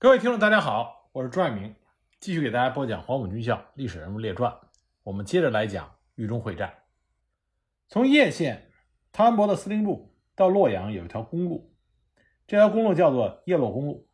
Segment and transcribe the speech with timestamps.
[0.00, 1.74] 各位听众，大家好，我是朱爱明，
[2.20, 4.56] 继续给大家播讲黄埔军校历史人物列传。
[5.02, 6.72] 我们接着来讲豫中会战。
[7.88, 8.70] 从叶县
[9.10, 11.74] 汤恩伯的司令部到洛阳有一条公路，
[12.46, 14.08] 这条公路叫做叶洛公路。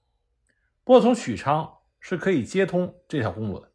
[0.84, 3.71] 不过从许昌是可以接通这条公路的。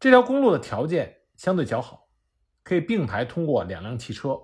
[0.00, 2.08] 这条公路的条件相对较好，
[2.64, 4.36] 可以并排通过两辆汽车。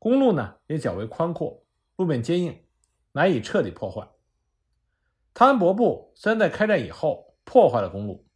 [0.00, 1.64] 公路呢也较为宽阔，
[1.94, 2.66] 路面坚硬，
[3.12, 4.08] 难以彻底破坏。
[5.38, 8.26] 汤恩伯部虽然在开战以后破坏了公路，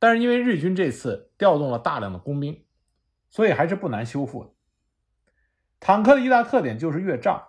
[0.00, 2.66] 但是因为日军这次调动了大量的工兵，
[3.30, 4.50] 所以还是不难修复的。
[5.78, 7.46] 坦克的一大特点就是越障，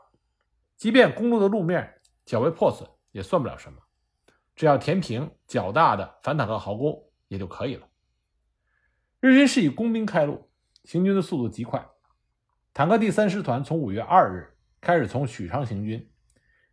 [0.78, 3.80] 即便公路的路面较为破损，也算不了什么，
[4.56, 7.88] 只要填平较大的反坦克壕沟也就可以了。
[9.20, 10.52] 日军是以工兵开路，
[10.84, 11.84] 行军的速度极快。
[12.76, 16.12] 坦克第三师团从五月二日开始从许昌行军，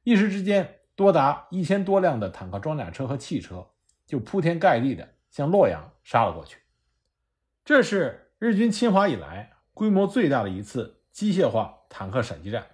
[0.02, 3.66] 一时之间，多达一千多辆的坦克装甲车和汽车
[4.06, 6.58] 就铺天盖地的向洛阳杀了过去。
[7.64, 12.66] 这是日军侵华以来规模最大的一次机械化坦克闪击战，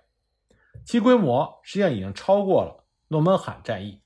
[0.84, 4.02] 其规模实际上已经超过了诺门罕战役。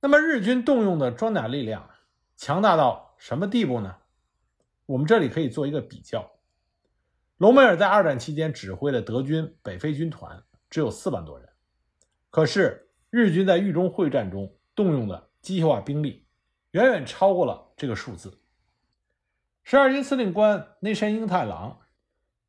[0.00, 1.88] 那么，日军动用的装甲力量
[2.36, 3.96] 强大到什么地步呢？
[4.86, 6.32] 我们这里可以做一个比较。
[7.38, 11.48] 隆美尔在二战期间指挥的德军北非军团只有四万多人，
[12.30, 12.83] 可是
[13.16, 16.26] 日军在豫中会战中动用的机械化兵力
[16.72, 18.40] 远远超过了这个数字。
[19.62, 21.78] 十二军司令官内山英太郎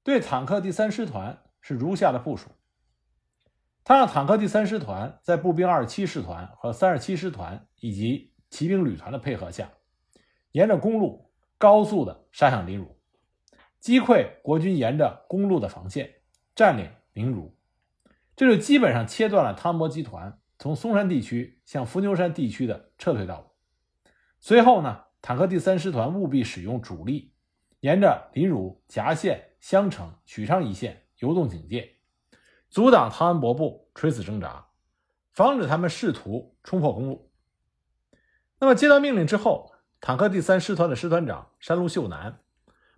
[0.01, 2.49] 对坦克第三师团是如下的部署：
[3.83, 9.69] 他让坦克第三师团在步兵二十七师团和三十七师团以及骑兵旅团的配合下，
[10.51, 12.99] 沿着公路高速的杀向临汝。
[13.79, 16.11] 击溃国军沿着公路的防线，
[16.55, 17.55] 占领临汝，
[18.35, 23.47] 这就基本上切断了汤恩伯集团从松山地区向伏牛山地区的撤退道路。
[24.39, 27.33] 随后呢，坦克第三师团务必使用主力，
[27.79, 31.97] 沿着临汝、夹县、襄城、许昌一线游动警戒，
[32.69, 34.67] 阻挡汤恩伯部垂死挣扎，
[35.31, 37.31] 防止他们试图冲破公路。
[38.59, 42.39] 那么接到命令之后，坦克第三师团的师团长山路秀男。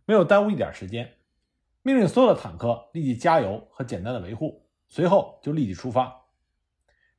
[0.10, 1.18] 没有耽误一点时间，
[1.82, 6.17] 命令所有的坦克立即加油和简单的维护，随后就立即出发。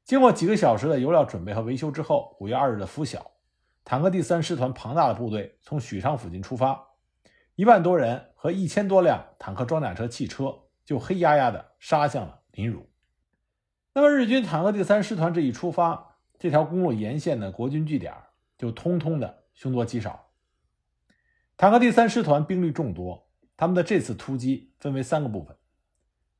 [0.08, 3.30] 经过几个小时的油料准备和维修之后，五月二日的拂晓，
[3.84, 6.82] 坦克第三师团庞大的部队从许昌附近出发，
[7.56, 12.88] 一万多人和一千多辆坦克、装甲车、汽车就黑压压地杀向了临汝。
[13.92, 18.14] 那么日军坦克第三师团这一出发，这条公路沿线的国军据点
[18.56, 20.30] 就通通的凶多吉少。
[21.58, 25.54] 坦克第三师团兵力众多，他们的这次突击分为三个部分：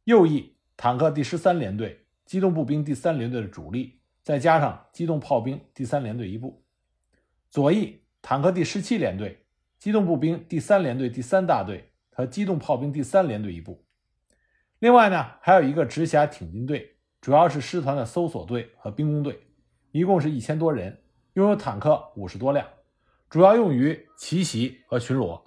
[0.04, 6.62] 右翼坦克第十三联队、机动步兵第三联队的主力，再加上机动炮兵第三联队一部；
[7.48, 9.46] 左翼坦克第十七联队、
[9.78, 13.82] 机动步兵第三联队第三大队和机动炮兵第三联队一部。
[14.78, 19.40] 另外呢，还有一个直辖挺进队，主要是师团的搜索队和兵工队，
[19.90, 21.00] 一共是一千多人，
[21.32, 22.68] 拥有坦克五十多辆。
[23.30, 25.44] 主要用于奇袭和巡逻。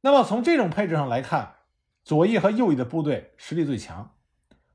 [0.00, 1.56] 那么从这种配置上来看，
[2.04, 4.14] 左翼和右翼的部队实力最强，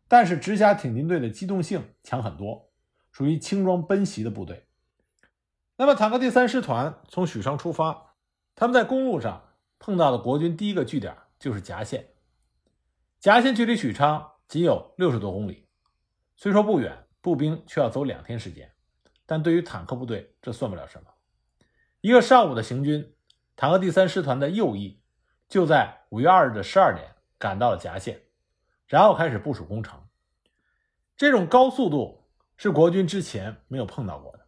[0.07, 2.69] 但是直辖挺进队的机动性强很多，
[3.11, 4.67] 属于轻装奔袭的部队。
[5.75, 8.15] 那么坦克第三师团从许昌出发，
[8.55, 9.49] 他们在公路上
[9.79, 12.09] 碰到的国军第一个据点就是夹县。
[13.19, 15.67] 夹县距离许昌仅有六十多公里，
[16.35, 18.71] 虽说不远，步兵却要走两天时间，
[19.25, 21.09] 但对于坦克部队这算不了什么。
[22.01, 23.15] 一个上午的行军，
[23.55, 25.01] 坦克第三师团的右翼
[25.47, 28.21] 就在五月二日的十二点赶到了夹县，
[28.87, 30.01] 然后开始部署攻城。
[31.15, 32.27] 这种高速度
[32.57, 34.47] 是国军之前没有碰到过的。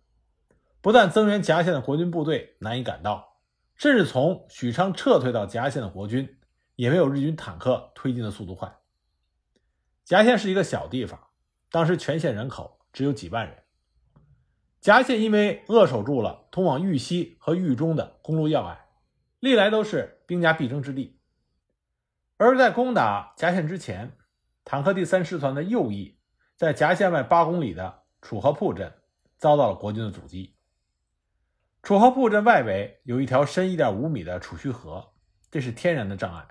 [0.82, 3.40] 不但增援夹县的国军部队难以赶到，
[3.76, 6.38] 甚至从许昌撤退到夹县的国军
[6.76, 8.76] 也没有日军坦克推进的速度快。
[10.04, 11.20] 夹县是一个小地方，
[11.72, 13.64] 当时全县人口只有几万人。
[14.80, 18.86] 夹县因为扼守住了通往豫西和豫中的公路要隘，
[19.40, 21.20] 历来都是兵家必争之地。
[22.38, 24.16] 而在攻打夹县之前，
[24.68, 26.18] 坦克第三师团的右翼
[26.56, 28.92] 在夹县外八公里的楚河铺镇
[29.38, 30.56] 遭到了国军的阻击。
[31.84, 35.14] 楚河铺镇外围有一条深一点五米的楚须河，
[35.52, 36.48] 这是天然的障碍。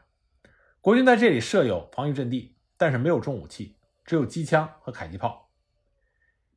[0.80, 5.50] 国军在这里设有防御阵地，但是没有重武器，只有机枪和迫击炮。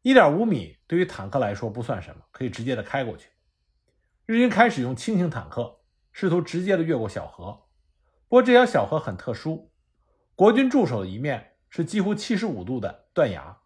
[0.04, 3.30] 一点五米对于坦克来说不算什么，可以直接的开过去。
[4.28, 5.80] 日军开始用轻型坦克
[6.12, 7.64] 试图直接的越过小河，
[8.28, 9.72] 不过这条小河很特殊，
[10.38, 13.58] 国军驻守的一面是几乎七十五度的断崖，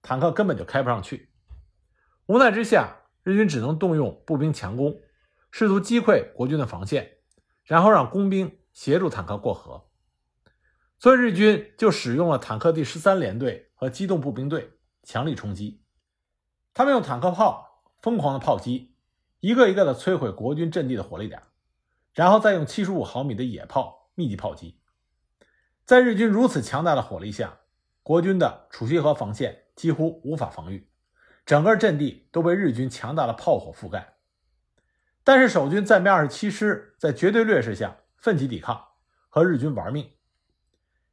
[0.00, 1.32] 坦克根本就开不上去。
[2.26, 5.00] 无奈之下，日军只能动用步兵强攻，
[5.50, 7.16] 试图击溃国军的防线，
[7.64, 9.88] 然后让工兵协助坦克过河。
[11.00, 15.82] 所以日军就使用了坦克第十三联队和机动步兵队强力冲击。
[16.72, 18.94] 他们用坦克炮疯狂的炮击，
[19.40, 21.42] 一个一个的摧毁国军阵地的火力点，
[22.12, 24.78] 然后再用七十五毫米的野炮密集炮击。
[25.86, 27.60] 在日军如此强大的火力下，
[28.02, 30.90] 国军的楚溪河防线几乎无法防御，
[31.44, 34.16] 整个阵地都被日军强大的炮火覆盖。
[35.22, 38.84] 但是守军暂编二十七师在绝对劣势下奋起抵抗，
[39.28, 40.10] 和日军玩命。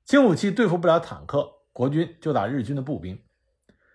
[0.06, 3.24] 轻武器对付不了坦克，国军就打日军的步兵。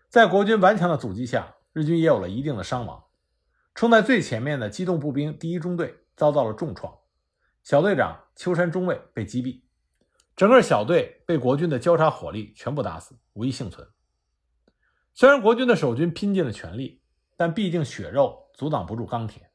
[0.09, 3.03] 在国军顽强的阻击下，日军也有了一定的伤亡。
[3.75, 6.99] 冲在最前面的机动步兵第一中队遭到了重创，
[7.65, 9.63] 小队长秋山中尉被击毙，
[10.39, 13.89] 整个小队被国军的交叉火力全部打死，无一幸存。
[15.13, 17.03] 虽然国军的守军拼尽了全力，
[17.37, 19.51] 但毕竟血肉阻挡不住钢铁。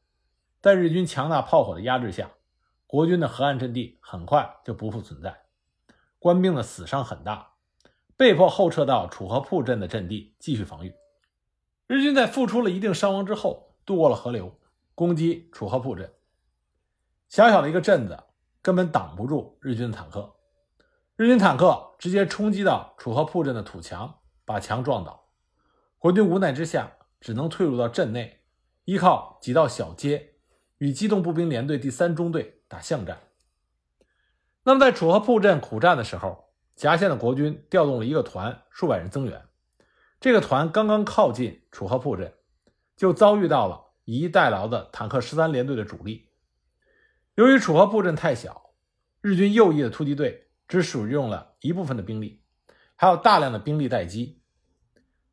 [0.60, 2.30] 在日军强大炮火的压制下，
[2.86, 5.44] 国军的河岸阵地很快就不复存在。
[6.20, 7.54] 官兵的死伤很大，
[8.18, 10.94] 被迫后撤到楚河铺镇的阵地继续防御。
[11.88, 14.60] 日军在付出了一定伤亡之后，渡过了河流，
[14.96, 16.14] 攻击楚河铺镇。
[17.30, 18.22] 小小的一个镇子
[18.62, 20.33] 根本挡不住日军的坦克，
[21.16, 25.30] 日军坦克直接冲击到楚河铺镇的土墙，把墙撞倒。
[26.00, 28.42] 国军无奈之下，只能退入到镇内，
[28.86, 30.38] 依靠几道小街，
[30.80, 33.20] 与机动步兵联队第三中队打巷战。
[34.64, 39.46] 那么，在楚河铺镇苦战的时候，夹县的国军调动了一个团，数百人增援。
[40.20, 42.34] 这个团刚刚靠近楚河铺镇，
[42.98, 46.32] 就遭遇到了以逸待劳的坦克十三联队的主力。
[47.36, 48.72] 由于楚河铺镇太小，
[49.22, 52.42] 日军右翼的突击队只使用了一部分的兵力，
[52.96, 54.42] 还有大量的兵力待机。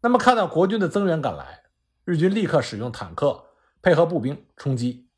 [0.03, 1.63] 那么，看到国军的增援赶来，
[2.05, 3.47] 日军立刻使用坦克
[3.81, 5.09] 配合步兵冲击，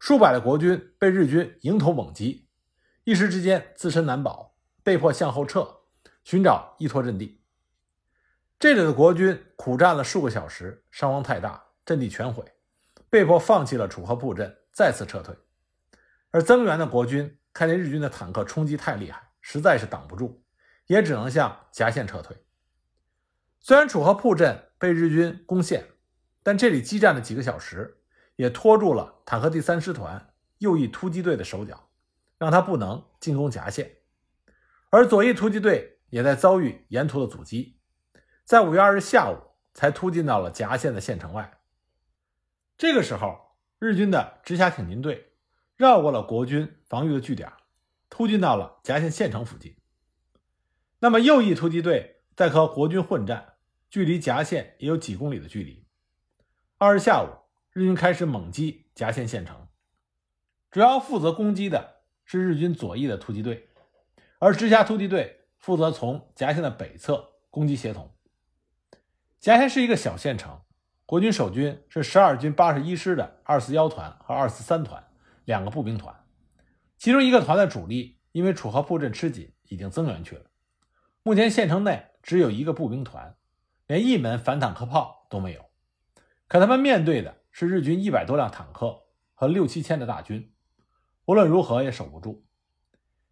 [0.00, 2.48] 数百的国军被日军迎头猛击。
[3.04, 5.82] 一时之间自身难保，被迫向后撤，
[6.24, 7.44] 寻找依托阵地。
[8.58, 12.44] 这里的国军苦战了数个小时，伤亡太大，阵地全毁，
[13.08, 15.36] 被迫放弃了楚河铺镇，再次撤退。
[16.32, 20.42] 而增援的国军看见日军的坦克冲击太厉害，实在是挡不住，
[20.88, 22.36] 也只能向夹县撤退。
[23.60, 25.86] 虽然楚河铺镇被日军攻陷，
[26.42, 28.02] 但这里激战了几个小时，
[28.34, 31.88] 也拖住了坦克第三师团右翼突击队的手脚。
[32.38, 33.98] 让他不能进攻夹县，
[34.90, 37.80] 而左翼突击队也在遭遇沿途的阻击，
[38.44, 39.38] 在五月二日下午
[39.72, 41.58] 才突进到了夹县的县城外。
[42.76, 45.32] 这个时候，日军的直辖挺进队
[45.76, 47.50] 绕过了国军防御的据点，
[48.08, 49.76] 突进到了夹县县城附近。
[50.98, 53.54] 那么右翼突击队在和国军混战，
[53.90, 55.86] 距离夹县也有几公里的距离。
[56.78, 57.28] 二日下午，
[57.72, 59.68] 日军开始猛击夹县县城，
[60.70, 61.96] 主要负责攻击的。
[62.28, 63.68] 是日军左翼的突击队，
[64.40, 68.16] 而直辖突击队负责从夹县的北侧攻击协同。
[69.38, 70.60] 夹县是一个小县城，
[71.04, 75.08] 国军守军是十二军八十一师的二四幺团和二四三团
[75.44, 76.25] 两个步兵团，
[76.98, 80.44] 其中一个团的主力因为楚河铺镇吃紧，已经增援去了。
[81.22, 83.36] 目前县城内只有一个步兵团，
[83.86, 85.64] 连一门反坦克炮都没有。
[86.48, 90.52] 可他们面对的是日军一百多辆坦克和六七千的大军。
[91.24, 92.46] 无论如何也守不住。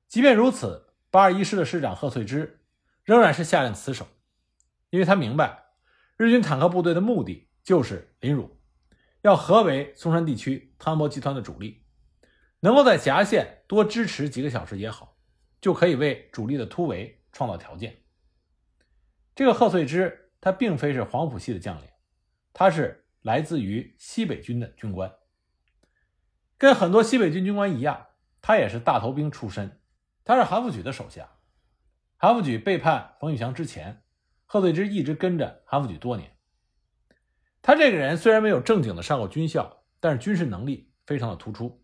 [0.09, 2.65] 即便如此，八二一师的师长贺翠芝
[3.05, 4.09] 仍然是下令死守，
[4.91, 5.67] 因为他明白
[6.17, 8.59] 日军坦克部队的目的就是凌辱，
[9.23, 11.84] 要合围松山地区汤恩伯集团的主力，
[12.65, 15.19] 能够在夹县多支持几个小时也好，
[15.61, 17.95] 就可以为主力的突围创造条件。
[19.35, 21.89] 这个贺岁之，他并非是黄埔系的将领，
[22.55, 25.13] 他是来自于西北军的军官。
[26.57, 28.07] 跟很多西北军军官一样，
[28.41, 29.83] 他也是大头兵出身。
[30.25, 31.29] 他是韩复榘的手下。
[32.17, 34.03] 韩复榘背叛冯玉祥之前，
[34.47, 36.35] 贺岁之一直跟着韩复榘多年。
[37.61, 41.84] 他这个人虽然没有正经的上过军校，但是军事能力非常的突出。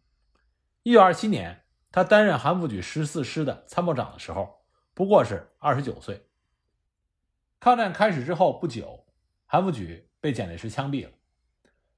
[0.82, 6.26] 一九二七年，他担任韩复榘十四师的参谋长的时候，不过是二十九岁。
[7.58, 9.06] 抗战开始之后不久，
[9.44, 11.12] 韩复榘被蒋介石枪毙了，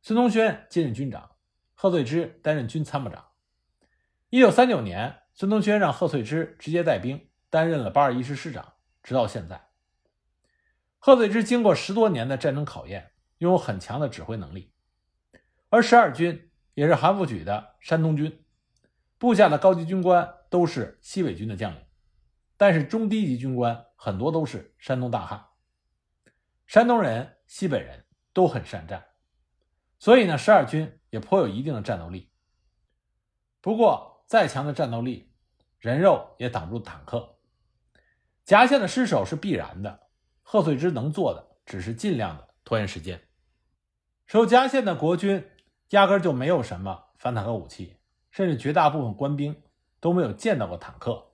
[0.01, 1.31] 孙东轩接任军长。
[1.75, 3.25] 贺岁之担任军参谋长。
[4.31, 9.69] 一九三九年，孙东轩让贺岁之直接带兵，担任了八二一师师长，直到现在。
[10.99, 14.73] 贺岁之经过十多年的战争考验，拥有很强的指挥能力。
[15.71, 18.42] 而十二军也是韩复榘的山东军，
[19.23, 21.81] 部下的高级军官都是西北军的将领，
[22.57, 25.47] 但是中低级军官很多都是山东大汉。
[26.67, 29.11] 山东人、西北人都很善战。
[30.00, 32.33] 所以呢，十二军也颇有一定的战斗力。
[33.61, 35.33] 不过，再强的战斗力，
[35.79, 37.38] 人肉也挡不住坦克。
[38.45, 40.09] 夹线的失守是必然的，
[40.43, 43.23] 贺岁之能做的只是尽量的拖延时间。
[44.26, 45.49] 守夹线的国军
[45.91, 47.99] 压根就没有什么反坦克武器，
[48.33, 49.62] 甚至绝大部分官兵
[50.01, 51.29] 都没有见到过坦克。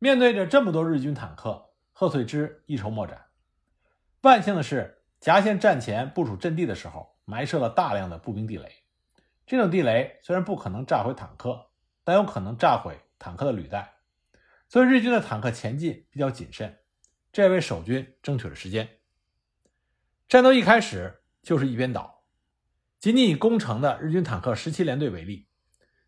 [0.00, 3.26] 面对着这么多日军坦克，贺岁之一筹莫展。
[4.22, 8.72] 万幸的是，夹县战前部署阵地的时候，埋设了大量的步兵地雷。
[9.46, 11.70] 这种地雷虽然不可能炸毁坦克，
[12.02, 13.94] 但有可能炸毁坦克的履带。
[14.68, 16.78] 所以日军的坦克前进比较谨慎，
[17.30, 18.88] 这也为守军争取了时间。
[20.28, 22.24] 战斗一开始就是一边倒。
[22.98, 25.48] 仅仅以攻城的日军坦克十七联队为例，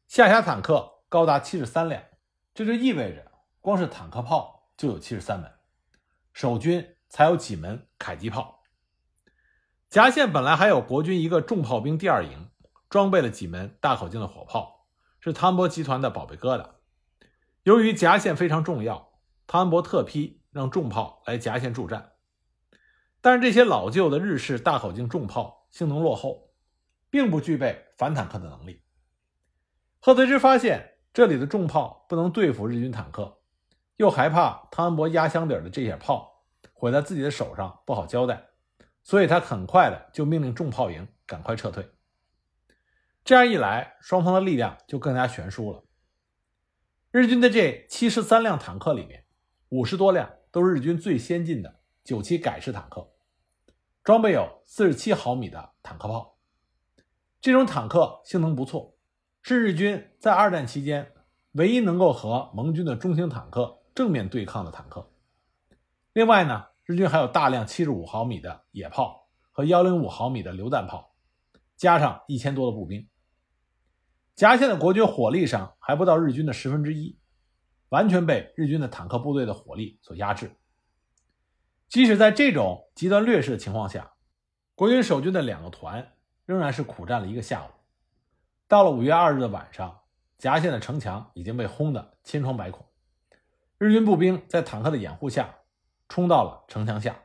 [0.07, 2.03] 下辖坦克高达七十三辆，
[2.55, 5.51] 这就意味着光是坦克炮就有七十三门，
[6.33, 8.63] 守军才有几门迫击炮。
[9.89, 12.51] 夹线本来还有国军一个重炮兵第二营，
[12.89, 14.87] 装备了几门大口径的火炮，
[15.21, 16.69] 是汤恩伯集团的宝贝疙瘩。
[17.63, 19.15] 由于夹线非常重要，
[19.47, 22.13] 汤恩伯特批让重炮来夹线助战。
[23.21, 26.51] 但是这些老旧的日式大口径重炮性能落后，
[27.09, 28.84] 并不具备反坦克的能力。
[30.05, 33.39] 贺德之发现这里的重炮不能对付日军坦克，
[33.97, 36.45] 又害怕汤恩伯压箱底的这些炮
[36.75, 38.51] 毁在自己的手上不好交代，
[39.03, 41.89] 所以他很快的就命令重炮营赶快撤退。
[43.25, 45.83] 这样一来，双方的力量就更加悬殊了。
[47.11, 49.25] 日军的这七十三辆坦克里面，
[49.71, 53.11] 五十多辆都是日军最先进的九七改式坦克，
[54.03, 56.37] 装备有四十七毫米的坦克炮。
[57.41, 58.94] 这种坦克性能不错，
[59.47, 61.13] 是日军在二战期间
[61.53, 65.07] 唯一能够和盟军的中型坦克正面对抗的坦克。
[66.15, 71.15] 另外呢，日军还有大量七十五毫米的野炮和幺零五毫米的榴弹炮，
[71.77, 73.07] 加上一千多的步兵。
[74.35, 77.19] 夹线的国军火力上还不到日军的十分之一，
[77.91, 80.57] 完全被日军的坦克部队的火力所压制。
[81.91, 84.15] 即使在这种极端劣势的情况下，
[84.75, 86.15] 国军守军的两个团
[86.47, 87.74] 仍然是苦战了一个下午。
[88.67, 90.01] 到了五月二日的晚上，
[90.39, 92.87] 夹县的城墙已经被轰得千疮百孔，
[93.79, 95.55] 日军步兵在坦克的掩护下
[96.09, 97.23] 冲到了城墙下，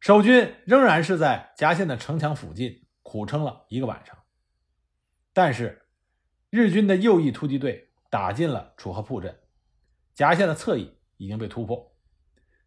[0.00, 4.16] 守军仍然是在夹县的城墙附近苦撑了一个晚上。
[5.32, 5.86] 但是，
[6.50, 9.40] 日军的右翼突击队打进了楚河铺镇，
[10.14, 11.96] 夹县的侧翼已经被突破。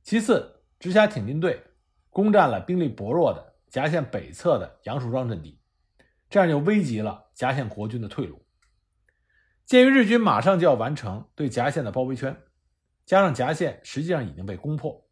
[0.03, 1.63] 其次，直辖挺进队
[2.09, 5.61] 攻占了兵力薄弱的夹县北侧的杨树庄阵地，
[6.29, 8.45] 这样就危及了夹县国军的退路。
[9.65, 12.41] 鉴于日军马上就要完成对夹县的包围圈，
[13.05, 15.07] 加上夹县实际上已经被攻破，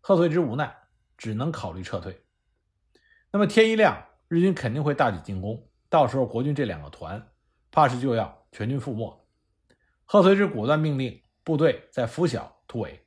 [0.00, 0.74] 贺岁之无奈，
[1.16, 2.24] 只能考虑撤退。
[3.30, 5.68] 那么天一亮，日军肯定会大举进攻。
[5.90, 7.30] 到时候国军这两个团，
[7.70, 9.26] 怕是就要全军覆没。
[10.04, 13.06] 贺岁之果断命令部队在拂晓突围。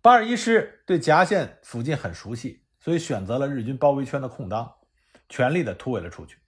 [0.00, 4.74] 八二一师对夹县附近很熟悉，所以选择了日军包围圈的空当，
[5.28, 6.38] 全力的突围了出去。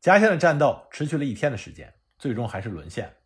[0.00, 3.16] 夹线的战斗持续了一天的时间，最终还是沦陷。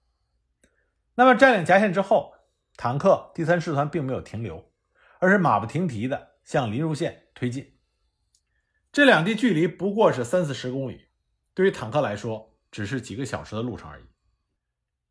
[1.14, 2.34] 那么占领夹线之后，
[2.76, 4.72] 坦克第三师团并没有停留，
[5.18, 7.78] 而是马不停蹄的向临汝县推进。
[8.90, 11.08] 这两地距离不过是三四十公里，
[11.54, 14.04] 对于坦克来说，只是几个小时的路程而已。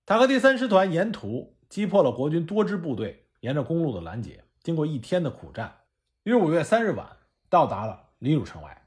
[0.05, 5.81] 坦克第三师团沿途击破了国军多支部队沿着公路的拦截，经过一天的苦战，
[6.23, 7.17] 于五月三日晚
[7.49, 8.80] 到达了临汝城外。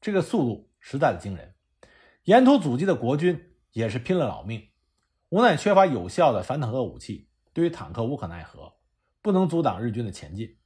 [0.00, 1.54] 这个速度实在的惊人，
[2.24, 4.70] 沿途阻击的国军也是拼了老命，
[5.28, 8.74] 无奈缺乏有效的反坦克武器，对于坦克无可奈何，
[9.20, 10.56] 不能阻挡日军的前进。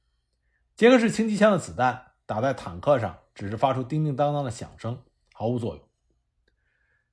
[0.75, 3.19] 杰克式轻机枪的子弹打在坦克上。
[3.35, 5.85] 只是发出叮叮当当的响声，毫无作用。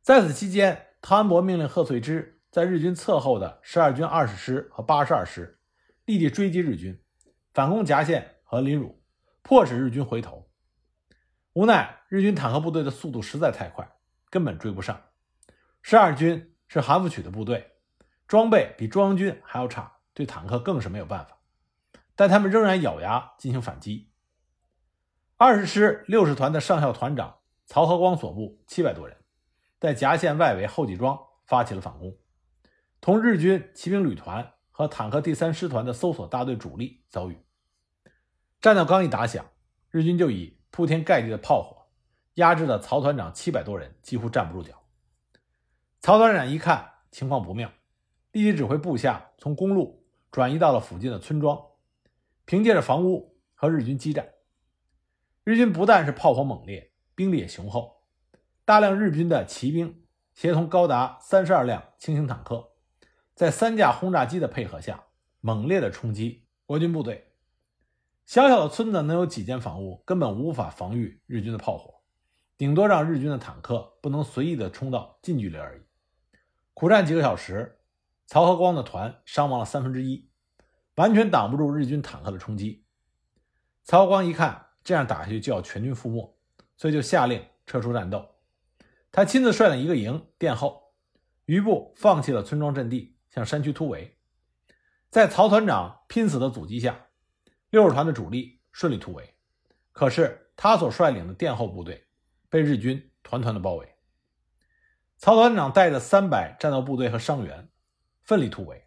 [0.03, 5.59] 在此期间，汤恩伯命令贺岁之在日军侧后的十二军二十师和八十二师
[6.05, 7.03] 立即追击日军，
[7.53, 9.03] 反攻夹线和临汝，
[9.43, 10.42] 迫使日军回头。
[11.55, 13.87] 无奈日军坦克部队的速度实在太快，
[14.31, 15.03] 根本追不上。
[15.83, 17.73] 十二军是韩复榘的部队，
[18.27, 21.39] 装备比中央军还要差，对坦克更是没有办法。
[22.15, 24.11] 但他们仍然咬牙进行反击。
[25.37, 29.19] 二十师六十团的上校团长曹和光所部七百多人，
[29.79, 32.17] 在夹县外围后济庄发起了反攻，
[33.01, 37.45] 同日军骑兵旅团和坦克第三师团的搜索大队主力遭遇。
[38.61, 39.45] 战斗刚一打响，
[39.91, 41.87] 日军就以铺天盖地的炮火
[42.35, 44.83] 压制了曹团长七百多人，几乎站不住脚。
[46.01, 47.71] 曹团长一看情况不妙，
[48.33, 51.63] 立即指挥部下从公路转移到了附近的村庄，
[52.47, 54.33] 凭借着房屋和日军激战。
[55.45, 58.03] 日军不但是炮火猛烈，兵力也雄厚，
[58.65, 60.03] 大量日军的骑兵
[60.33, 62.73] 协同高达三十二辆轻型坦克，
[63.35, 65.05] 在三架轰炸机的配合下，
[65.41, 67.32] 猛烈的冲击国军部队。
[68.33, 72.01] 小小的村子能有几间房屋，根本无法防御日军的炮火，
[72.57, 75.83] 顶多让日军的坦克不能随意的冲到近距离而已。
[76.73, 77.79] 苦战几个小时，
[78.27, 80.31] 曹和光的团伤亡了三分之一，
[80.95, 82.87] 完全挡不住日军坦克的冲击。
[83.85, 86.35] 曹和光一看这样打下去就要全军覆没，
[86.79, 88.27] 所以就下令撤出战斗。
[89.11, 90.95] 他亲自率领一个营殿后，
[91.45, 94.17] 余部放弃了村庄阵地，向山区突围。
[95.11, 97.09] 在曹团长拼死的阻击下，
[97.73, 99.35] 六十团的主力顺利突围。
[99.93, 102.07] 可是他所率领的殿后部队
[102.51, 103.89] 被日军团团的包围。
[105.17, 107.71] 曹团长带着三百战斗部队和伤员，
[108.21, 108.85] 奋力突围，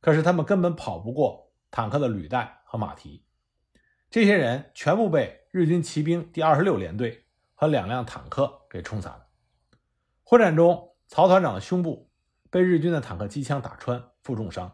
[0.00, 3.26] 可是他们根本跑不过坦克的履带和马蹄。
[4.08, 9.26] 这些人全部被日军骑兵第二十六联队和两辆坦克给冲散了。
[10.22, 12.12] 混战中，曹团长的胸部
[12.48, 14.68] 被日军的坦克机枪打穿，负重伤；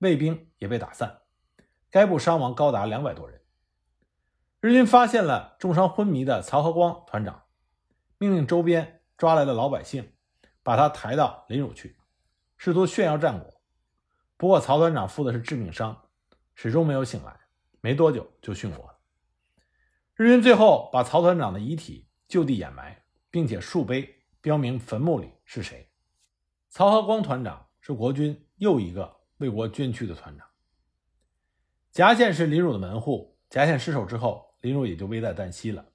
[0.00, 1.22] 卫兵也被打散，
[1.96, 3.40] 该部伤亡高达两百多人。
[4.60, 7.44] 日军发现了重伤昏迷的曹和光团长，
[8.18, 10.12] 命令周边抓来的老百姓
[10.62, 11.96] 把他抬到临汝去，
[12.58, 13.62] 试图炫耀战果。
[14.36, 15.98] 不过，曹团长负的是致命伤，
[16.54, 17.34] 始终没有醒来。
[17.80, 18.98] 没多久就殉国了。
[20.16, 25.90] 日军最后把曹团长的遗体就地掩埋，并且竖碑标明坟墓里是谁。
[26.68, 30.46] 曹和光团长是国军又一个为国捐躯的团长。
[31.96, 35.86] 夹县是林汝的门户，夹县失守之后，林汝也就危在旦夕了。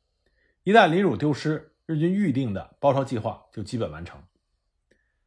[0.63, 4.19] 一旦林汝丢失，日军预定的包抄计划就基本完成。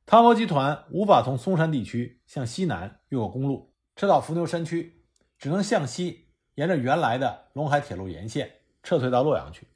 [0.04, 5.04] 汤博集团无法从松山地区向西南越过公路，撤到伏牛山区，
[5.38, 6.26] 只能向西。
[6.56, 8.50] 沿着原来的陇海铁路沿线
[8.82, 9.68] 撤退到洛阳去，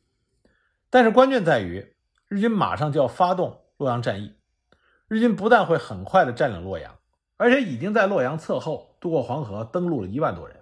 [0.91, 1.95] 但是关键在于
[2.27, 4.35] 日军马上就要发动洛阳战役，
[5.07, 6.99] 日军不但会很快的占领洛阳，
[7.37, 10.58] 而且已经在洛阳侧后渡过黄河，登陆了一万多人，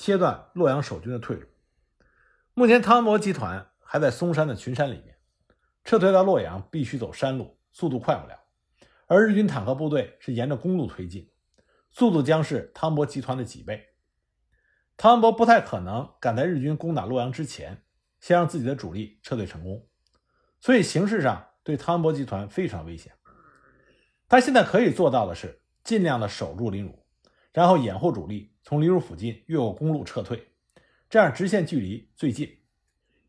[0.00, 1.46] 切断洛阳守军的退路。
[2.54, 5.18] 目前汤恩伯集团还在松山的群山里面，
[5.84, 8.34] 撤退到洛阳必须走山路，速度快不了，
[9.08, 11.30] 而日军坦克部队是沿着公路推进，
[11.90, 13.88] 速度将是汤恩伯集团的几倍。
[14.96, 17.82] 汤恩伯不太可能赶在日军攻打洛阳之前，
[18.20, 19.86] 先让自己的主力撤退成功，
[20.60, 23.12] 所以形势上对汤恩伯集团非常危险。
[24.30, 27.04] 他现在可以做到的是尽量的守住临汝，
[27.52, 30.46] 然后掩护主力从临汝附近越过公路撤退，
[31.08, 32.60] 这样直线距离最近。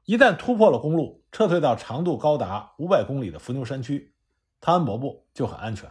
[0.06, 4.14] 一旦突破了公路，撤退到长度高达五百公里的伏牛山区，
[4.60, 5.90] 汤恩伯部就很安全。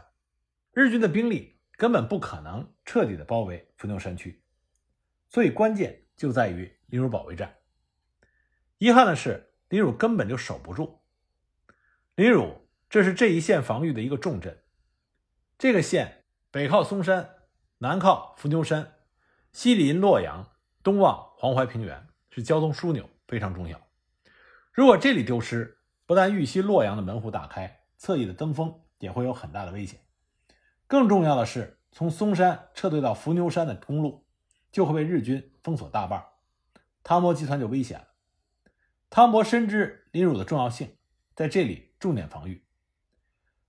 [0.73, 4.41] 日军的兵力根本不可能彻底的包围伏牛山区。
[5.29, 7.57] 所以关键就在于临汝保卫战。
[8.79, 11.01] 遗憾的是，临汝根本就守不住。
[12.15, 14.63] 李汝这是这一线防御的一个重镇，
[15.59, 17.29] 这个县北靠嵩山，
[17.79, 18.93] 南靠伏牛山，
[19.53, 20.47] 西临洛阳，
[20.83, 23.81] 东望黄淮平原，是交通枢纽，非常重要。
[24.73, 30.01] 如果这里丢失，不但豫西洛阳的门户大开，侧翼的登封也会有很大的危险。
[30.87, 34.27] 更重要的是，从嵩山撤退到伏牛山的公路。
[34.73, 36.25] 就会被日军封锁大半，
[37.03, 38.07] 汤博集团就危险了。
[39.11, 40.97] 汤博深知临汝的重要性，
[41.35, 42.65] 在这里重点防御。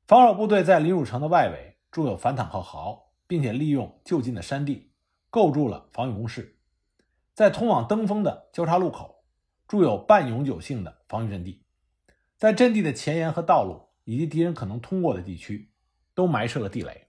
[0.05, 4.90] 防守部队在临汝城的外围筑有反坦克壕，并且利用就近的山地
[5.31, 6.59] 构筑了防御工事。
[7.33, 9.25] 在通往登封的交叉路口
[9.67, 11.65] 筑有半永久性的防御阵地，
[12.37, 15.71] 在阵地的前沿和道路以及敌人可能通过的地区
[16.13, 17.07] 都埋设了地雷。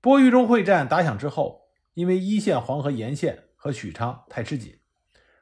[0.00, 1.66] 波豫中会战打响之后。
[1.96, 4.78] 因为一线黄河沿线和许昌太吃紧，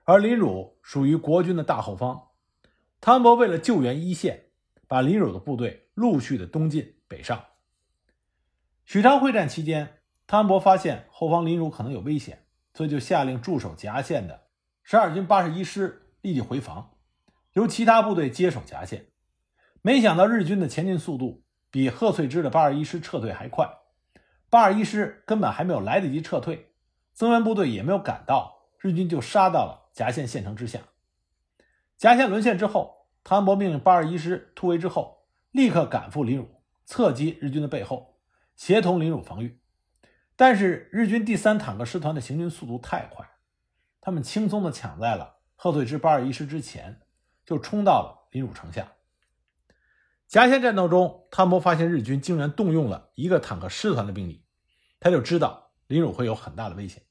[0.05, 2.29] 而临汝属于国军的大后方，
[3.01, 4.51] 汤恩伯为了救援一线，
[4.87, 7.45] 把临汝的部队陆续的东进北上。
[8.85, 14.45] 许昌会战期间，汤恩伯发现后方临汝可能有危险，所以就下令驻守夹县的
[14.83, 16.97] 十二军八十一师立即回防，
[17.53, 19.07] 由其他部队接手夹县。
[19.83, 23.69] 没想到日军的前进速度比贺翠芝的八十一师撤退还快。
[24.49, 26.73] 八十一师根本还没有来得及撤退，
[27.13, 30.81] 增援部队也没有赶到，日军就杀到了夹县县城之下。
[31.99, 36.49] 夹县沦陷之后，汤恩伯命令八十一师突围之后，立刻赶赴临汝，
[36.87, 38.17] 侧击日军的背后，
[38.57, 39.61] 协同临汝防御。
[40.37, 43.29] 但是日军第三坦克师团的行军速度太快，
[44.01, 47.01] 他们轻松地抢在了贺岁之八十一师之前，
[47.45, 48.93] 就冲到了临汝城下。
[50.27, 54.45] 夹县战斗中，汤恩伯发现日军竟然动用了一个坦克师团的兵力。
[54.99, 57.03] 他就知道临汝会有很大的危险，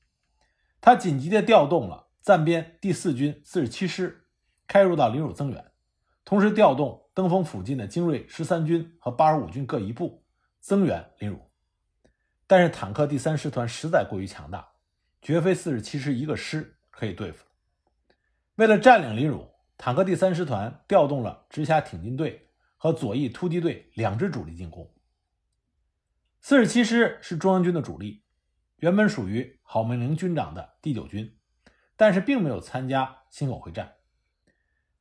[0.82, 4.28] 他紧急地调动了暂编第四军四十七师
[4.68, 5.72] 开入到临汝增援，
[6.26, 10.26] 同时调动登封附近的精锐十三军和八十五军各一部
[10.60, 11.40] 增援临汝。
[12.54, 14.74] 但是坦克第三师团实在过于强大，
[15.24, 17.48] 绝非四十七师一个师可以对付。
[18.58, 24.88] 为了占领临汝，坦克第三师团调动了直辖挺进队和左翼突击队两支主力进攻。
[26.42, 28.24] 四十七师是中央军的主力，
[28.76, 31.36] 原本属于郝梦龄军长的第九军，
[31.96, 33.94] 但是并没有参加忻口会战。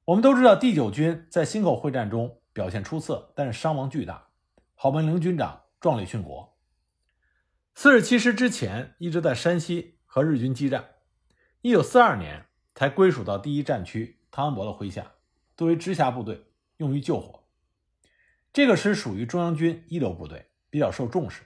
[0.06, 4.28] 我们都知道，第九军在忻口会战中表现出色，但是伤亡巨大，
[4.74, 6.51] 郝梦龄军长壮烈殉国。
[7.74, 10.90] 四十七师之前一直在山西和日军激战，
[11.62, 15.12] 一九四二年才归属到第一战区汤恩伯的麾下，
[15.56, 17.44] 作为直辖部队用于救火。
[18.52, 21.42] 这个师属于中央军一流部队，比较受重视，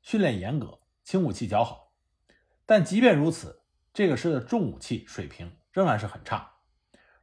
[0.00, 1.92] 训练严格，轻武器较好。
[2.64, 3.62] 但即便如此，
[3.92, 6.54] 这个师的重武器水平仍然是很差，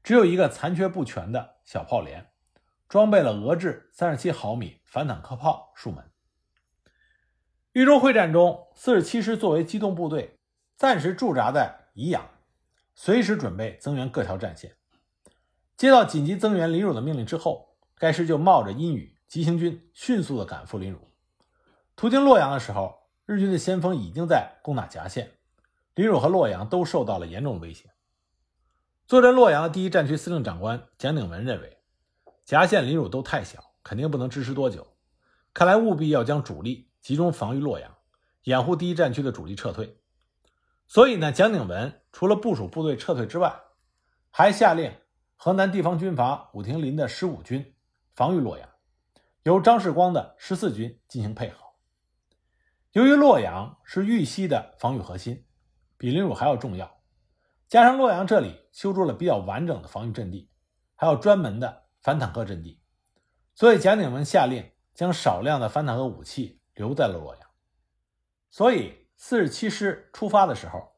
[0.04, 2.32] 只有一个残缺不全的小炮连，
[2.88, 6.13] 装备了俄制三十七毫米反坦克炮数门。
[7.74, 10.38] 豫中会战中，四十七师作为机动部队，
[10.76, 12.24] 暂时驻扎在宜阳，
[12.94, 14.76] 随时准备增援各条战线。
[15.76, 21.00] 接到紧急增援临汝的命令之后，该师就冒着阴雨急行军，迅速地赶赴临汝。
[21.96, 25.32] 途经洛阳的时候，日军的先锋已经在攻打夹县，
[25.96, 27.90] 临汝和洛阳都受到了严重的威胁。
[29.08, 31.80] 坐镇洛阳的第一战区司令长官蒋鼎文认为，
[32.46, 34.96] 夹县、临汝都太小，肯定不能支持多久，
[35.56, 36.92] 看来务必要将主力。
[37.04, 37.98] 集中防御洛阳，
[38.44, 40.00] 掩护第一战区的主力撤退。
[40.88, 43.54] 所以呢，蒋鼎文除了部署部队撤退之外，
[44.32, 44.90] 还下令
[45.36, 47.76] 河南地方军阀武亭林的十五军
[48.16, 48.70] 防御洛阳，
[49.44, 51.66] 由张世光的十四军进行配合。
[52.94, 55.46] 由于洛阳是豫西的防御核心，
[55.98, 57.02] 比临汝还要重要，
[57.68, 60.50] 加上洛阳这里修筑了比较完整的防御阵地，
[60.96, 62.80] 还有专门的反坦克阵地，
[63.56, 66.62] 所以蒋鼎文下令将少量的反坦克武器。
[66.76, 67.50] 留在了洛阳，
[68.50, 70.94] 所以四十七师出发的时候，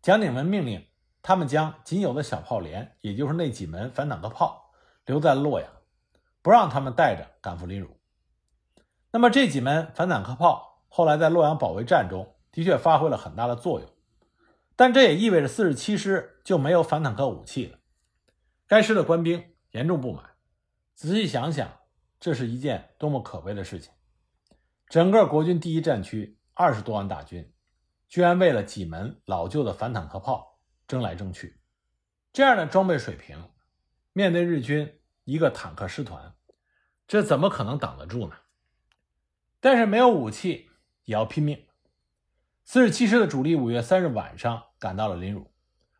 [0.00, 0.86] 蒋鼎文命令
[1.22, 4.72] 他们将仅有的小炮连，也就是那几门反坦克炮，
[5.04, 5.70] 留在了洛阳，
[6.40, 7.98] 不让他们带着赶赴临汝。
[9.12, 13.88] 那么这几门反坦克炮后来在洛阳保卫战中的确发挥了很大的作用，
[14.76, 17.78] 但这也意味着四十七师就没有反坦克武器了。
[18.66, 20.24] 该师的官兵严重不满。
[20.94, 21.68] 仔细想想，
[22.18, 23.92] 这是一件多么可悲的事情！
[24.90, 27.52] 整个国军第一战区二十多万大军，
[28.08, 31.60] 居然为了几门老旧的反坦克炮争来争去，
[32.32, 33.50] 这样的装备水平，
[34.12, 36.34] 面对日军一个坦克师团，
[37.06, 38.34] 这怎么可能挡得住呢？
[39.60, 40.68] 但是没有武器
[41.04, 41.68] 也要拼命。
[42.64, 45.52] 四十七师的主力五月三日晚上赶到了临汝，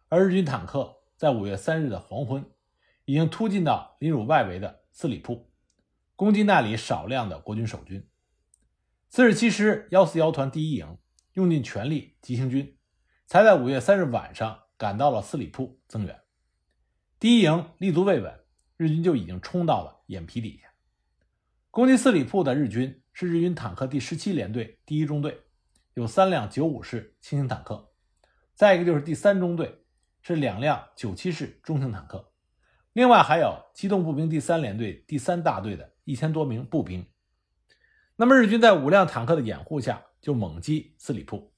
[0.09, 2.45] 而日军坦克在五月三日的黄昏，
[3.05, 5.49] 已经突进到临汝外围的四里铺，
[6.17, 8.05] 攻击那里少量的国军守军。
[9.13, 10.97] 四十七师幺四幺团第一营
[11.33, 12.79] 用尽全力急行军，
[13.27, 16.21] 才在五月三日晚上赶到了四里铺增援。
[17.19, 18.33] 第一营立足未稳，
[18.77, 20.69] 日军就已经冲到了眼皮底下。
[21.73, 25.41] 攻击四里铺的日军是日军坦克第十七联队第一中队，
[25.95, 27.91] 有三辆九五式轻型坦克；
[28.55, 29.83] 再一个就是第三中队，
[30.23, 32.31] 是两辆九七式中型坦克，
[32.93, 37.05] 另外还有机动步兵第三联队第三大队的一千多名步兵。
[38.21, 41.55] 那么日军在五辆坦克的掩护下，就猛击四里铺。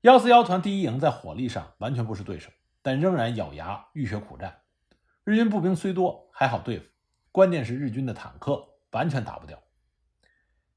[0.00, 4.62] 幺四幺团第一营在火力上完全不是对手，但仍然咬牙浴血苦战。
[5.22, 6.86] 日军步兵虽多，还好对付，
[7.30, 9.62] 关键是日军的坦克完全打不掉。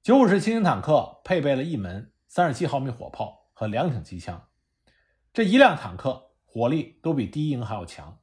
[0.04, 4.50] 九五式轻型坦克配备了一门三十七毫米火炮和两挺机枪，
[5.32, 8.20] 这一辆坦克火力都比第一营还要强。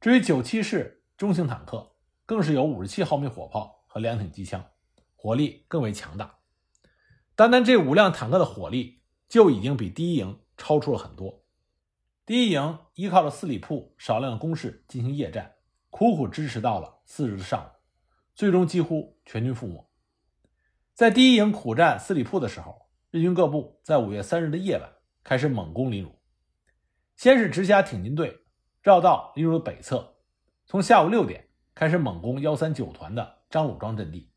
[0.00, 1.94] 至于九七式中型坦克，
[2.26, 4.60] 更是有五十七毫米火炮和两挺机枪。
[5.22, 6.40] 火力更为强大，
[7.36, 11.44] 单单这五辆坦克的火力就已经比第一营超出了很多。
[12.26, 15.54] 第一营依靠着四里铺少量的工事进行夜战，
[15.90, 17.68] 苦苦支持到了次日的上午，
[18.34, 19.88] 最终几乎全军覆没。
[20.92, 26.18] 在第一营苦战四里铺的时候，日军各部在五月三日的夜晚开始猛攻临汝，
[27.16, 28.40] 先是直辖挺进队
[28.82, 30.16] 绕到临汝的北侧，
[30.66, 34.31] 从下午六点开始猛攻幺三九团的张鲁庄阵地。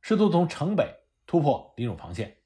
[0.00, 2.38] 试图从城北突破临汝防线。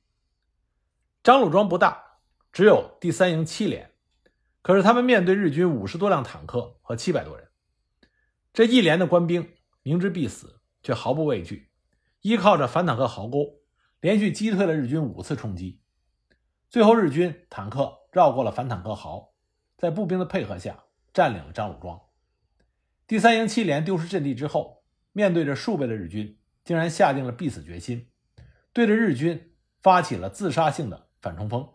[1.22, 2.18] 张鲁庄不大，
[2.52, 3.92] 只有第三营七连，
[4.62, 7.48] 可是他们面对日军五十多辆坦克和七百多人，
[8.52, 11.70] 这一连的官兵明知必死，却毫不畏惧，
[12.20, 13.60] 依靠着反坦克壕沟，
[14.00, 15.80] 连续击退了日军五次冲击。
[16.68, 19.32] 最后，日军坦克绕过了反坦克壕，
[19.78, 22.00] 在步兵的配合下占领了张鲁庄。
[23.06, 28.10] 第三营七连丢失阵地之后，面对着数倍的日军，竟然下定了必死决心，
[28.72, 31.68] 对着日军发起了自杀性的反冲锋。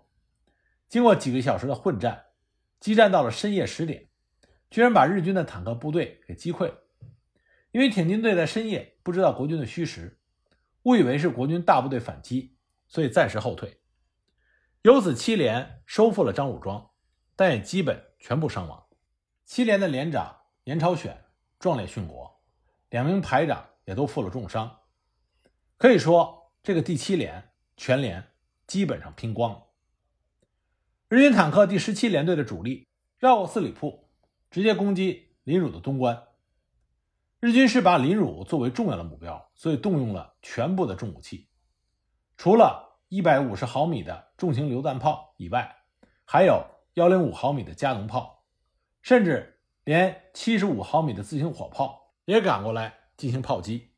[0.87, 2.25] 经过几个小时的混战，
[2.79, 4.09] 激战到了深夜十点，
[4.71, 6.83] 居然把日军的坦克部队给击溃了。
[7.71, 10.19] 因为挺进队在深夜不知道国军的虚实，
[10.83, 13.79] 误以为是国军大部队反击，所以暂时后退。
[14.81, 16.89] 由此，七连收复了张武庄，
[17.35, 18.87] 但也基本全部伤亡。
[19.45, 21.25] 七连的连长严朝选
[21.59, 22.41] 壮烈殉国，
[22.89, 24.81] 两名排长也都负了重伤。
[25.75, 28.23] 可以说，这个第七连全连
[28.67, 29.63] 基本上拼光了。
[31.07, 34.07] 日军坦克第十七联队的主力绕过四里铺，
[34.51, 36.27] 直接攻击临汝的东关。
[37.39, 41.49] 日军是把临汝作为重要的目标，所以动用了全部的重武器，
[42.37, 45.77] 除了一百五十毫米的重型榴弹炮以外，
[46.25, 48.45] 还有幺零五毫米的加农炮，
[49.01, 53.91] 甚至连七十五毫米的自行火炮也赶过来进行炮击。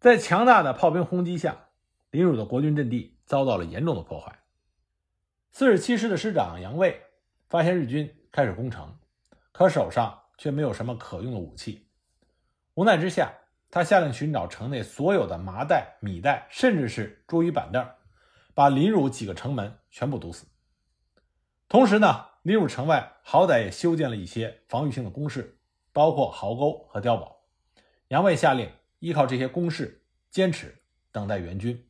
[0.00, 1.66] 在强大的炮兵轰击下，
[2.10, 4.38] 临汝的国军阵地遭到了严重的破坏。
[5.52, 7.02] 四十七师的师长杨卫
[7.48, 8.98] 发现日军开始攻城，
[9.52, 11.86] 可手上却没有什么可用的武器。
[12.74, 13.30] 无奈之下，
[13.70, 17.86] 他下令寻找城内所有的麻袋、米袋，甚至是桌椅板凳，
[18.54, 20.46] 把临汝几个城门全部堵死。
[21.68, 25.58] 同时呢，临汝城外好歹也修建了一些防御性的工事，
[25.92, 27.37] 包括壕沟和碉堡。
[28.08, 31.88] 杨卫下令依靠这些工事坚持等待援军。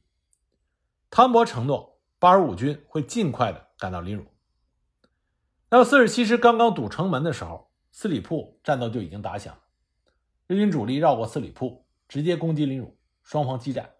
[1.10, 1.98] 汤博承诺。
[2.20, 4.26] 八十五军会尽快的赶到临汝。
[5.70, 9.56] 那么四十七师刚刚堵城门的时候，四里铺战斗就已经打响。
[10.48, 13.94] 日军主力绕过四里铺，直接攻击临汝，双方激战。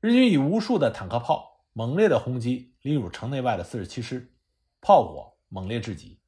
[0.00, 4.34] 日军以无数的坦克炮猛烈的轰击临汝城内外的四十七师，
[4.80, 6.20] 炮火猛烈至极。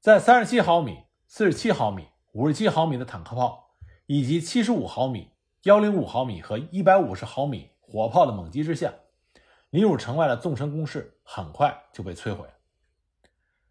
[0.00, 3.71] 在三十七毫米、四十七毫米、五十七毫米的坦克炮，
[4.06, 5.30] 以及七十五毫米、
[5.62, 8.92] 幺零五毫米和一百五十毫米火炮的猛击之下。
[9.70, 12.46] 临汝城外的纵深工事很快就被摧毁。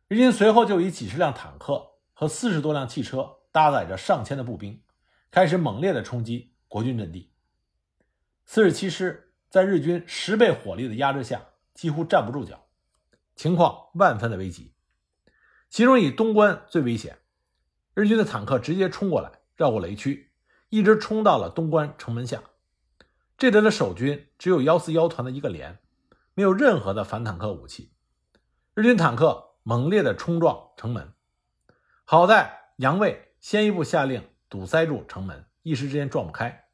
[0.07, 4.81] 日军随后就以几十辆坦克和四十多辆汽车，搭载着上千的步兵，
[5.29, 7.31] 开始猛烈的冲击国军阵地。
[8.45, 11.39] 四十七师在日军十倍火力的压制下，
[11.75, 12.65] 几乎站不住脚，
[13.35, 14.73] 情况万分的危急。
[15.69, 17.19] 其中以东关最危险，
[17.93, 19.31] 日军的坦克直接冲过来，
[19.61, 20.31] 绕过雷区，
[20.69, 22.41] 一直冲到了东关城门下。
[23.37, 25.77] 这里的守军只有幺四幺团的一个连。
[26.33, 27.93] 没有任何的反坦克武器，
[28.73, 31.13] 日军坦克猛烈的冲撞城门，
[32.05, 36.69] 好在杨卫先一步下令堵塞住城门，一时之间撞不开。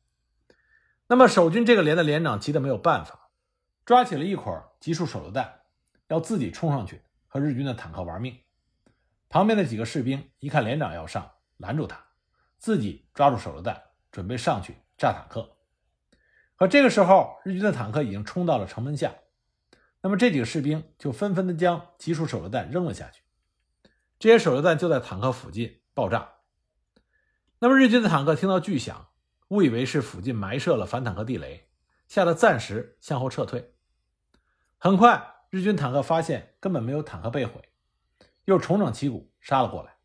[1.07, 3.31] 那么守军这个连的连长急得没有办法，
[3.83, 5.61] 抓起了一捆集束手榴弹，
[6.07, 8.37] 要自己冲上去和日军的坦克玩命。
[9.27, 12.05] 旁边的几个士兵一看连长要上，拦住他，
[12.57, 15.57] 自己抓住手榴弹准备上去炸坦克。
[16.55, 19.13] 可这个时候，日军的坦克已经冲到了城门下。
[20.01, 23.23] 那么这几个士兵就纷纷的将几束手榴弹扔了下去，
[24.19, 26.35] 这些手榴弹就在坦克附近爆炸。
[27.59, 29.09] 那么日军的坦克听到巨响，
[29.49, 31.67] 误以为是附近埋设了反坦克地雷，
[32.07, 33.73] 吓得暂时向后撤退。
[34.77, 37.69] 很快，日军坦克发现根本没有坦克被毁，
[38.45, 39.97] 又重整旗鼓杀了过来。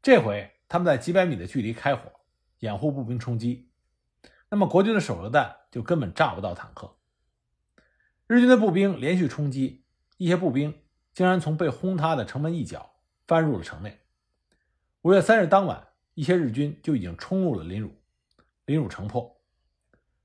[0.00, 2.10] 这回他们在几百米的距离开火，
[2.58, 3.70] 掩护步兵冲击，
[4.50, 6.96] 那么国军的手榴弹就根本炸不到坦克。
[8.26, 9.84] 日军的步兵连续冲击，
[10.16, 10.82] 一些步兵
[11.12, 12.96] 竟然从被轰塌的城门一角
[13.28, 14.00] 翻入了城内。
[15.02, 17.94] 五月三日当晚，一些日军就已经冲入了临汝，
[18.66, 19.40] 临汝城破。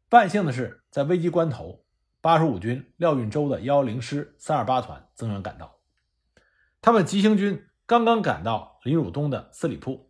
[0.09, 1.85] 万幸的是，在危急关头，
[2.21, 5.79] 八十五军廖运周的幺零师三二八团增援赶到。
[6.81, 10.09] 他们急行军刚刚赶到临汝东的四里铺，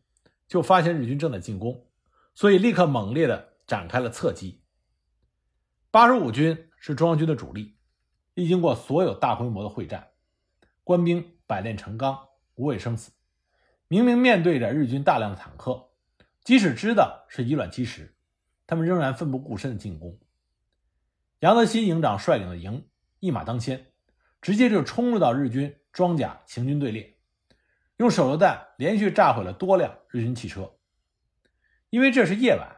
[0.50, 1.88] 就发现日军正在进攻，
[2.34, 4.62] 所以立刻猛烈地展开了侧击。
[5.92, 7.78] 八十五军是中央军的主力。
[8.36, 10.12] 历经过所有大规模的会战，
[10.86, 13.12] 官兵百炼成钢，无畏生死。
[13.90, 15.90] 明明面对着日军大量的坦克，
[16.44, 18.16] 即使知道是以卵击石，
[18.66, 20.18] 他们仍然奋不顾身的进攻。
[21.42, 22.88] 杨德新营长率领的营
[23.20, 23.92] 一马当先，
[24.42, 27.19] 直接就冲入到日军装甲行军队列，
[28.00, 30.78] 用手榴弹连续炸毁了多辆日军汽车。
[31.90, 32.78] 因为这是夜晚，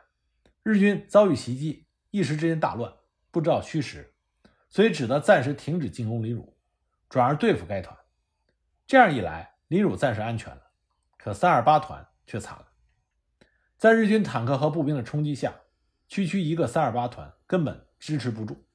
[0.63, 2.91] 日军遭遇袭击，一时之间大乱，
[3.29, 4.15] 不知道虚实。
[4.67, 6.57] 所以只得暂时停止进攻李汝，
[7.07, 7.95] 转而对付该团。
[8.87, 10.71] 这样一来，李汝暂时安全了。
[11.17, 12.67] 可三二八团却惨了，
[13.77, 15.53] 在日军坦克和步兵的冲击下，
[16.07, 18.65] 区区一个三二八团根本支持不住。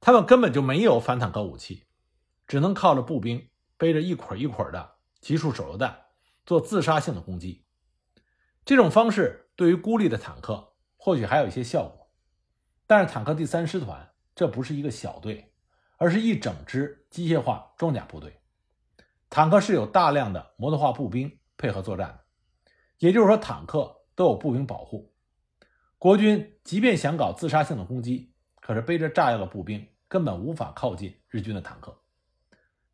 [0.00, 1.84] 他们根本就没有反坦克武器，
[2.46, 6.06] 只能靠着步兵背着一捆一捆的集束手榴弹
[6.44, 7.64] 做自杀性的攻击。
[8.64, 12.10] 这种方式对于孤立的坦克或许还有一些效果，
[12.86, 15.52] 但是坦克第三师团这不是一个小队，
[15.96, 18.40] 而是一整支机械化装甲部队。
[19.30, 22.20] 坦克是有大量的摩托化步兵配合作战的，
[22.98, 25.14] 也就是说，坦克都有步兵保护。
[25.98, 32.00] 国军即便想搞自杀性的攻击，可是背着炸药的步兵根本无法靠近日军的坦克。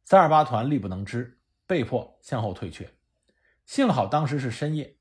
[0.04, 1.33] 三二八团力不能支，
[1.66, 2.94] 被迫向后退却。
[3.64, 4.96] 幸好当时是深夜，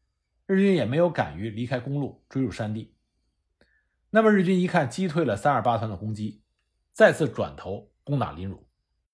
[0.45, 2.95] 日军也没有敢于离开公路追入山地。
[4.09, 6.43] 那么日军一看击退了三二八团的攻击，
[6.93, 8.67] 再次转头攻打林汝。